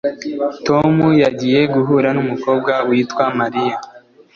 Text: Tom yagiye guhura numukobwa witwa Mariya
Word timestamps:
Tom 0.67 0.93
yagiye 1.23 1.59
guhura 1.73 2.09
numukobwa 2.17 2.73
witwa 2.87 3.25
Mariya 3.39 3.75